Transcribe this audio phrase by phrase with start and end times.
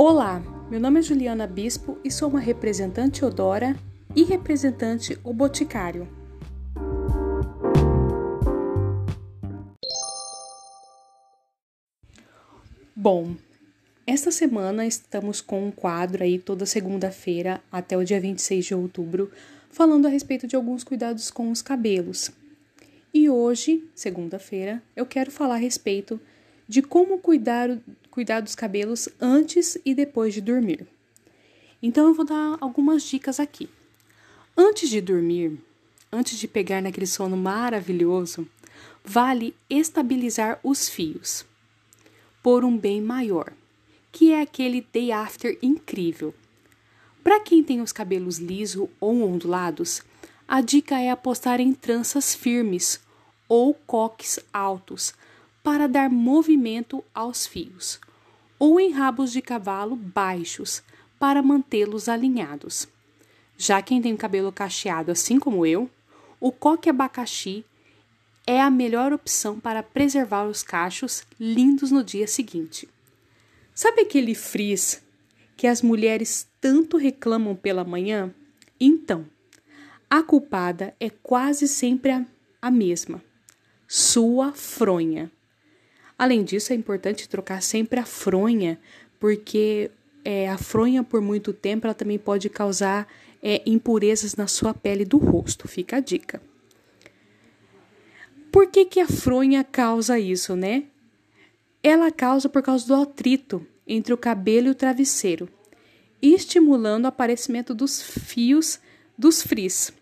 [0.00, 0.40] Olá,
[0.70, 3.76] meu nome é Juliana Bispo e sou uma representante Odora
[4.14, 6.06] e representante O Boticário.
[12.94, 13.34] Bom,
[14.06, 19.32] esta semana estamos com um quadro aí toda segunda-feira até o dia 26 de outubro,
[19.68, 22.30] falando a respeito de alguns cuidados com os cabelos.
[23.12, 26.20] E hoje, segunda-feira, eu quero falar a respeito
[26.68, 27.78] de como cuidar,
[28.10, 30.86] cuidar dos cabelos antes e depois de dormir.
[31.82, 33.70] Então eu vou dar algumas dicas aqui.
[34.56, 35.58] Antes de dormir,
[36.12, 38.46] antes de pegar naquele sono maravilhoso,
[39.04, 41.46] vale estabilizar os fios
[42.42, 43.52] por um bem maior,
[44.12, 46.34] que é aquele day after incrível.
[47.22, 50.02] Para quem tem os cabelos lisos ou ondulados,
[50.46, 53.00] a dica é apostar em tranças firmes
[53.48, 55.14] ou coques altos
[55.68, 58.00] para dar movimento aos fios,
[58.58, 60.82] ou em rabos de cavalo baixos
[61.18, 62.88] para mantê-los alinhados.
[63.54, 65.90] Já quem tem cabelo cacheado, assim como eu,
[66.40, 67.66] o coque abacaxi
[68.46, 72.88] é a melhor opção para preservar os cachos lindos no dia seguinte.
[73.74, 75.02] Sabe aquele frizz
[75.54, 78.34] que as mulheres tanto reclamam pela manhã?
[78.80, 79.26] Então,
[80.08, 82.24] a culpada é quase sempre a,
[82.62, 83.22] a mesma:
[83.86, 85.30] sua fronha.
[86.18, 88.78] Além disso, é importante trocar sempre a fronha,
[89.20, 89.88] porque
[90.24, 93.06] é, a fronha por muito tempo ela também pode causar
[93.40, 95.68] é, impurezas na sua pele do rosto.
[95.68, 96.42] Fica a dica.
[98.50, 100.84] Por que, que a fronha causa isso, né?
[101.82, 105.48] Ela causa por causa do atrito entre o cabelo e o travesseiro,
[106.20, 108.80] estimulando o aparecimento dos fios
[109.16, 109.92] dos frizz.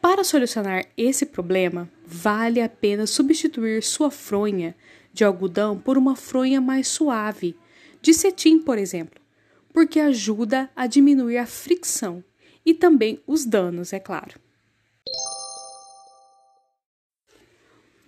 [0.00, 4.76] Para solucionar esse problema, vale a pena substituir sua fronha
[5.12, 7.56] de algodão por uma fronha mais suave,
[8.00, 9.20] de cetim, por exemplo,
[9.72, 12.22] porque ajuda a diminuir a fricção
[12.64, 14.38] e também os danos, é claro.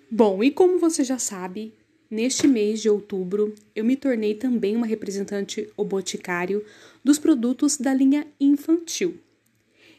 [0.09, 1.75] Bom, e como você já sabe,
[2.09, 6.65] neste mês de outubro eu me tornei também uma representante o boticário
[7.03, 9.19] dos produtos da linha infantil.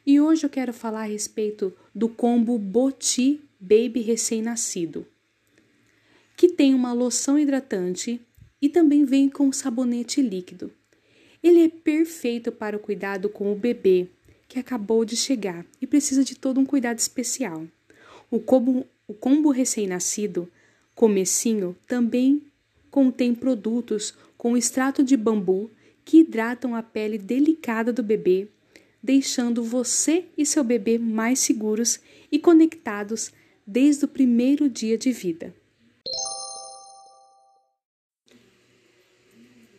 [0.06, 5.06] E hoje eu quero falar a respeito do combo Boti Baby recém-nascido,
[6.36, 8.20] que tem uma loção hidratante
[8.60, 10.72] e também vem com sabonete líquido.
[11.44, 14.08] Ele é perfeito para o cuidado com o bebê
[14.48, 17.64] que acabou de chegar e precisa de todo um cuidado especial.
[18.32, 20.50] O combo, o combo recém-nascido,
[20.96, 22.42] comecinho, também
[22.90, 25.70] contém produtos com extrato de bambu
[26.04, 28.48] que hidratam a pele delicada do bebê
[29.02, 32.00] deixando você e seu bebê mais seguros
[32.32, 33.32] e conectados
[33.66, 35.54] desde o primeiro dia de vida.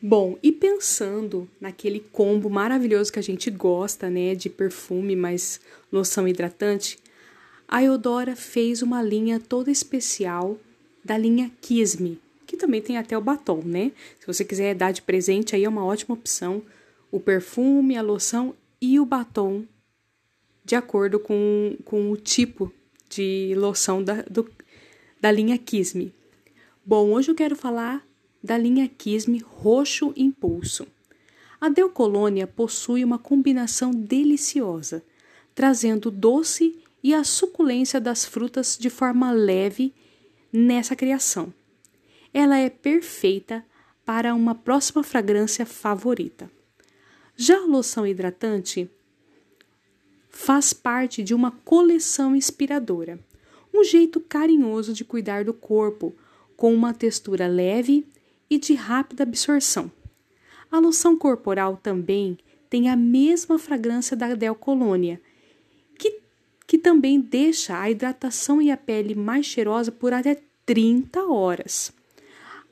[0.05, 5.61] Bom, e pensando naquele combo maravilhoso que a gente gosta, né, de perfume mais
[5.93, 6.99] loção hidratante,
[7.69, 10.59] a Eudora fez uma linha toda especial
[11.05, 13.93] da linha Kiss Me, que também tem até o batom, né?
[14.19, 16.63] Se você quiser dar de presente, aí é uma ótima opção.
[17.11, 19.65] O perfume, a loção e o batom
[20.65, 22.73] de acordo com, com o tipo
[23.09, 24.51] de loção da, do,
[25.21, 26.13] da linha Kisme.
[26.85, 28.05] Bom, hoje eu quero falar
[28.43, 30.89] da linha Kisme Roxo Impulso.
[31.61, 35.05] A Colônia possui uma combinação deliciosa,
[35.55, 39.95] trazendo doce e a suculência das frutas de forma leve
[40.53, 41.55] nessa criação.
[42.35, 43.65] Ela é perfeita
[44.05, 46.51] para uma próxima fragrância favorita.
[47.37, 48.91] Já a loção hidratante
[50.29, 53.19] faz parte de uma coleção inspiradora,
[53.73, 56.15] um jeito carinhoso de cuidar do corpo,
[56.57, 58.07] com uma textura leve
[58.49, 59.91] e de rápida absorção.
[60.71, 62.39] A loção corporal também
[62.69, 65.21] tem a mesma fragrância da Del Colônia,
[65.99, 66.21] que,
[66.67, 71.93] que também deixa a hidratação e a pele mais cheirosa por até 30 horas.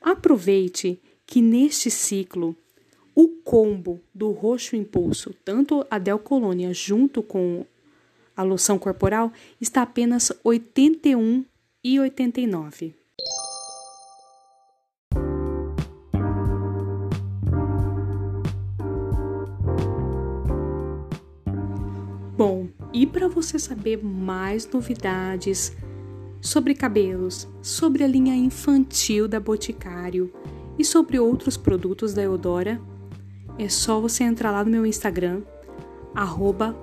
[0.01, 2.55] Aproveite que neste ciclo
[3.15, 7.65] o combo do roxo impulso, tanto a Del Colônia junto com
[8.35, 10.59] a loção corporal, está apenas R$
[11.83, 12.93] 81,89.
[22.37, 25.77] Bom, e para você saber mais novidades
[26.41, 30.33] sobre cabelos, sobre a linha infantil da Boticário
[30.79, 32.81] e sobre outros produtos da Eudora,
[33.57, 35.41] é só você entrar lá no meu Instagram,
[36.13, 36.75] arroba.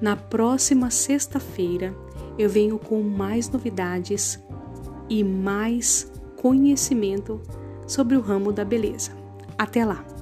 [0.00, 1.94] Na próxima sexta-feira
[2.38, 4.42] eu venho com mais novidades
[5.08, 7.40] e mais conhecimento
[7.86, 9.10] sobre o ramo da beleza.
[9.56, 10.17] Até lá!